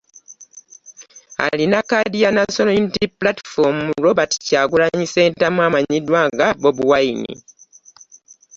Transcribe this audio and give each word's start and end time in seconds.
Alina 1.37 1.81
kkaadi 1.81 2.21
ya 2.21 2.31
National 2.31 2.77
Unity 2.77 3.07
Platform, 3.19 3.77
Robert 4.05 4.33
Kyagulanyi 4.45 5.05
Ssentamu 5.07 5.59
amanyiddwa 5.67 6.21
nga 6.33 6.47
Bobi 6.61 6.83
Wine 6.91 7.31